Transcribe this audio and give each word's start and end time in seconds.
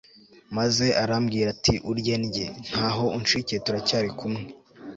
maze 0.57 0.85
arambwira 1.03 1.47
ati 1.55 1.73
urye 1.91 2.15
ndye 2.23 2.47
ntaho 2.71 3.05
uncikiye 3.17 3.59
turacyari 3.65 4.09
kumwe 4.19 4.43